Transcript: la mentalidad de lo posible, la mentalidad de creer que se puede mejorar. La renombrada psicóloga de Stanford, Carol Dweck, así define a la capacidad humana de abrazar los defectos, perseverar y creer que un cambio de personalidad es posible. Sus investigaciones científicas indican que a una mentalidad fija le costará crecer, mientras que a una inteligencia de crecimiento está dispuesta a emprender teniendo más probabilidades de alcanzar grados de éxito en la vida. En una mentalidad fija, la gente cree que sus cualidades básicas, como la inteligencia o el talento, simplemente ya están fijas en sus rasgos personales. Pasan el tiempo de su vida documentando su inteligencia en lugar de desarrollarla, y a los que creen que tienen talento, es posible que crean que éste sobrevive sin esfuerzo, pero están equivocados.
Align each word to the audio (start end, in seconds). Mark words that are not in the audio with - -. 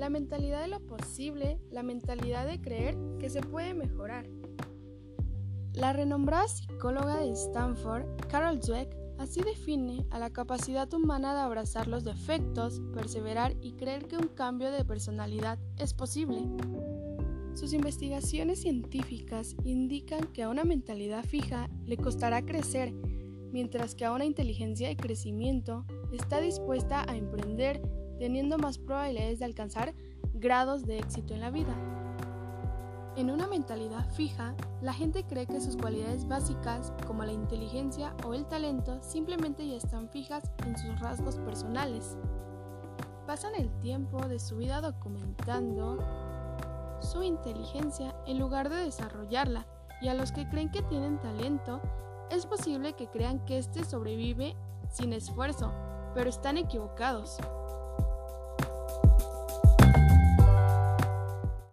la 0.00 0.08
mentalidad 0.08 0.62
de 0.62 0.68
lo 0.68 0.80
posible, 0.80 1.60
la 1.70 1.82
mentalidad 1.82 2.46
de 2.46 2.58
creer 2.58 2.96
que 3.18 3.28
se 3.28 3.42
puede 3.42 3.74
mejorar. 3.74 4.26
La 5.74 5.92
renombrada 5.92 6.48
psicóloga 6.48 7.18
de 7.18 7.30
Stanford, 7.32 8.06
Carol 8.30 8.60
Dweck, 8.60 8.96
así 9.18 9.42
define 9.42 10.06
a 10.10 10.18
la 10.18 10.30
capacidad 10.30 10.90
humana 10.94 11.34
de 11.34 11.40
abrazar 11.40 11.86
los 11.86 12.04
defectos, 12.04 12.80
perseverar 12.94 13.54
y 13.60 13.72
creer 13.72 14.06
que 14.06 14.16
un 14.16 14.28
cambio 14.28 14.70
de 14.70 14.86
personalidad 14.86 15.58
es 15.76 15.92
posible. 15.92 16.48
Sus 17.52 17.74
investigaciones 17.74 18.62
científicas 18.62 19.54
indican 19.64 20.28
que 20.32 20.44
a 20.44 20.48
una 20.48 20.64
mentalidad 20.64 21.24
fija 21.24 21.68
le 21.84 21.98
costará 21.98 22.46
crecer, 22.46 22.94
mientras 23.52 23.94
que 23.94 24.06
a 24.06 24.12
una 24.12 24.24
inteligencia 24.24 24.88
de 24.88 24.96
crecimiento 24.96 25.84
está 26.10 26.40
dispuesta 26.40 27.04
a 27.06 27.16
emprender 27.16 27.82
teniendo 28.20 28.58
más 28.58 28.76
probabilidades 28.76 29.38
de 29.38 29.46
alcanzar 29.46 29.94
grados 30.34 30.84
de 30.84 30.98
éxito 30.98 31.32
en 31.32 31.40
la 31.40 31.50
vida. 31.50 31.74
En 33.16 33.30
una 33.30 33.46
mentalidad 33.46 34.08
fija, 34.10 34.54
la 34.82 34.92
gente 34.92 35.24
cree 35.24 35.46
que 35.46 35.60
sus 35.60 35.78
cualidades 35.78 36.28
básicas, 36.28 36.92
como 37.06 37.24
la 37.24 37.32
inteligencia 37.32 38.14
o 38.26 38.34
el 38.34 38.44
talento, 38.44 39.02
simplemente 39.02 39.66
ya 39.66 39.76
están 39.76 40.10
fijas 40.10 40.44
en 40.66 40.76
sus 40.76 41.00
rasgos 41.00 41.38
personales. 41.38 42.18
Pasan 43.26 43.54
el 43.54 43.70
tiempo 43.80 44.28
de 44.28 44.38
su 44.38 44.58
vida 44.58 44.82
documentando 44.82 45.98
su 47.00 47.22
inteligencia 47.22 48.14
en 48.26 48.38
lugar 48.38 48.68
de 48.68 48.84
desarrollarla, 48.84 49.66
y 50.02 50.08
a 50.08 50.14
los 50.14 50.30
que 50.30 50.46
creen 50.46 50.70
que 50.70 50.82
tienen 50.82 51.18
talento, 51.20 51.80
es 52.30 52.44
posible 52.44 52.92
que 52.92 53.08
crean 53.08 53.42
que 53.46 53.56
éste 53.56 53.82
sobrevive 53.82 54.56
sin 54.90 55.14
esfuerzo, 55.14 55.72
pero 56.14 56.28
están 56.28 56.58
equivocados. 56.58 57.38